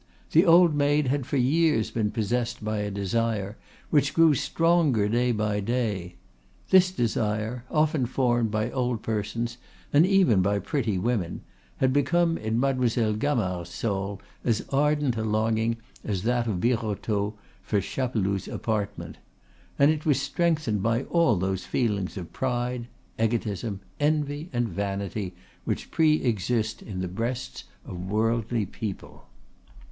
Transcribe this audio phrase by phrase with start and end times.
[0.31, 3.55] The old maid had for years been possessed by a desire
[3.91, 6.15] which grew stronger day by day.
[6.71, 9.59] This desire, often formed by old persons
[9.93, 11.41] and even by pretty women,
[11.77, 17.79] had become in Mademoiselle Gamard's soul as ardent a longing as that of Birotteau for
[17.79, 19.19] Chapeloud's apartment;
[19.77, 22.87] and it was strengthened by all those feelings of pride,
[23.19, 29.27] egotism, envy, and vanity which pre exist in the breasts of worldly people.